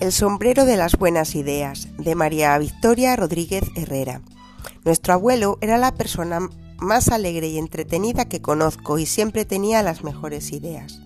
El 0.00 0.10
sombrero 0.10 0.64
de 0.64 0.76
las 0.76 0.96
buenas 0.96 1.36
ideas, 1.36 1.88
de 1.98 2.16
María 2.16 2.58
Victoria 2.58 3.14
Rodríguez 3.14 3.62
Herrera. 3.76 4.22
Nuestro 4.84 5.14
abuelo 5.14 5.56
era 5.60 5.78
la 5.78 5.94
persona 5.94 6.48
más 6.78 7.08
alegre 7.08 7.46
y 7.46 7.58
entretenida 7.58 8.24
que 8.24 8.42
conozco 8.42 8.98
y 8.98 9.06
siempre 9.06 9.44
tenía 9.44 9.82
las 9.84 10.02
mejores 10.02 10.52
ideas. 10.52 11.00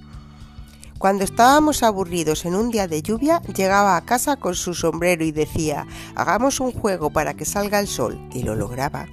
Cuando 0.98 1.22
estábamos 1.22 1.82
aburridos 1.82 2.46
en 2.46 2.56
un 2.56 2.70
día 2.70 2.88
de 2.88 3.02
lluvia, 3.02 3.42
llegaba 3.42 3.96
a 3.96 4.04
casa 4.04 4.36
con 4.36 4.54
su 4.54 4.72
sombrero 4.72 5.22
y 5.22 5.32
decía, 5.32 5.86
hagamos 6.16 6.58
un 6.58 6.72
juego 6.72 7.10
para 7.10 7.34
que 7.34 7.44
salga 7.44 7.78
el 7.78 7.88
sol, 7.88 8.18
y 8.32 8.42
lo 8.42 8.56
lograba. 8.56 9.06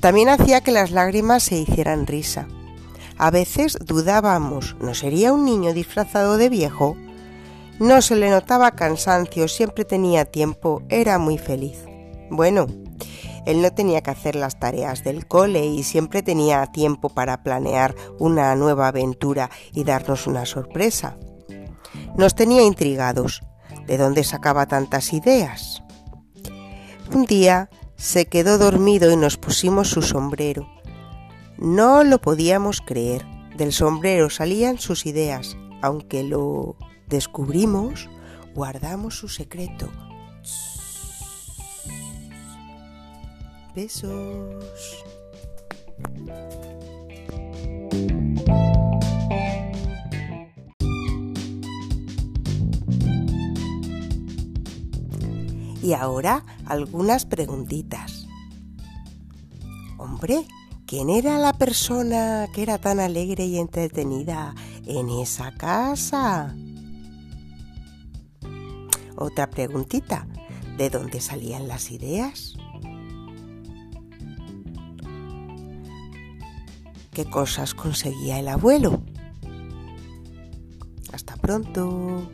También 0.00 0.28
hacía 0.28 0.60
que 0.60 0.70
las 0.70 0.92
lágrimas 0.92 1.42
se 1.42 1.58
hicieran 1.58 2.06
risa. 2.06 2.46
A 3.18 3.30
veces 3.30 3.78
dudábamos, 3.84 4.76
¿no 4.80 4.94
sería 4.94 5.32
un 5.32 5.44
niño 5.44 5.74
disfrazado 5.74 6.38
de 6.38 6.48
viejo? 6.48 6.96
No 7.78 8.00
se 8.00 8.16
le 8.16 8.30
notaba 8.30 8.70
cansancio, 8.70 9.48
siempre 9.48 9.84
tenía 9.84 10.24
tiempo, 10.24 10.82
era 10.88 11.18
muy 11.18 11.36
feliz. 11.36 11.84
Bueno, 12.30 12.66
él 13.44 13.60
no 13.60 13.70
tenía 13.70 14.02
que 14.02 14.10
hacer 14.10 14.34
las 14.34 14.58
tareas 14.58 15.04
del 15.04 15.26
cole 15.26 15.66
y 15.66 15.82
siempre 15.82 16.22
tenía 16.22 16.66
tiempo 16.66 17.10
para 17.10 17.42
planear 17.42 17.94
una 18.18 18.54
nueva 18.56 18.88
aventura 18.88 19.50
y 19.74 19.84
darnos 19.84 20.26
una 20.26 20.46
sorpresa. 20.46 21.18
Nos 22.16 22.34
tenía 22.34 22.62
intrigados. 22.62 23.42
¿De 23.86 23.98
dónde 23.98 24.24
sacaba 24.24 24.66
tantas 24.66 25.12
ideas? 25.12 25.82
Un 27.14 27.24
día 27.26 27.70
se 27.94 28.26
quedó 28.26 28.58
dormido 28.58 29.12
y 29.12 29.16
nos 29.16 29.36
pusimos 29.36 29.90
su 29.90 30.02
sombrero. 30.02 30.66
No 31.58 32.04
lo 32.04 32.20
podíamos 32.20 32.80
creer. 32.80 33.24
Del 33.56 33.72
sombrero 33.72 34.28
salían 34.28 34.78
sus 34.78 35.06
ideas, 35.06 35.56
aunque 35.82 36.24
lo 36.24 36.76
descubrimos, 37.08 38.08
guardamos 38.54 39.16
su 39.16 39.28
secreto. 39.28 39.88
Besos. 43.74 44.64
Y 55.82 55.92
ahora 55.92 56.44
algunas 56.64 57.26
preguntitas. 57.26 58.26
Hombre, 59.98 60.46
¿quién 60.86 61.10
era 61.10 61.38
la 61.38 61.52
persona 61.52 62.48
que 62.52 62.62
era 62.62 62.78
tan 62.78 62.98
alegre 62.98 63.44
y 63.44 63.58
entretenida 63.58 64.54
en 64.84 65.08
esa 65.10 65.52
casa? 65.52 66.56
Otra 69.16 69.48
preguntita, 69.48 70.26
¿de 70.76 70.90
dónde 70.90 71.20
salían 71.20 71.68
las 71.68 71.90
ideas? 71.90 72.54
¿Qué 77.12 77.24
cosas 77.24 77.72
conseguía 77.72 78.38
el 78.38 78.48
abuelo? 78.48 79.02
Hasta 81.12 81.34
pronto. 81.36 82.30